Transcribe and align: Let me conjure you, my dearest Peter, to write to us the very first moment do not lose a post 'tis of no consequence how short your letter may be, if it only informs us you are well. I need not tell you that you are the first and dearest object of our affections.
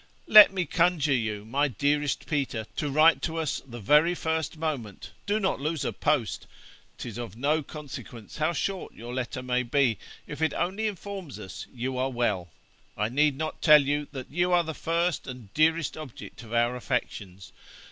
Let 0.25 0.51
me 0.51 0.65
conjure 0.65 1.13
you, 1.13 1.45
my 1.45 1.67
dearest 1.67 2.25
Peter, 2.25 2.65
to 2.77 2.89
write 2.89 3.21
to 3.21 3.37
us 3.37 3.61
the 3.67 3.79
very 3.79 4.15
first 4.15 4.57
moment 4.57 5.11
do 5.27 5.39
not 5.39 5.59
lose 5.59 5.85
a 5.85 5.93
post 5.93 6.47
'tis 6.97 7.19
of 7.19 7.35
no 7.35 7.61
consequence 7.61 8.37
how 8.37 8.51
short 8.51 8.95
your 8.95 9.13
letter 9.13 9.43
may 9.43 9.61
be, 9.61 9.99
if 10.25 10.41
it 10.41 10.55
only 10.55 10.87
informs 10.87 11.37
us 11.37 11.67
you 11.71 11.99
are 11.99 12.09
well. 12.09 12.49
I 12.97 13.09
need 13.09 13.37
not 13.37 13.61
tell 13.61 13.83
you 13.83 14.07
that 14.11 14.31
you 14.31 14.51
are 14.51 14.63
the 14.63 14.73
first 14.73 15.27
and 15.27 15.53
dearest 15.53 15.95
object 15.95 16.41
of 16.41 16.51
our 16.51 16.75
affections. 16.75 17.53